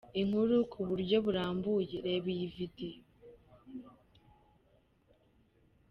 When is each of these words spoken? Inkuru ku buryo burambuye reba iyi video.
Inkuru 0.21 0.55
ku 0.71 0.79
buryo 0.89 1.17
burambuye 1.25 1.93
reba 2.05 2.27
iyi 2.35 2.47
video. 2.55 3.03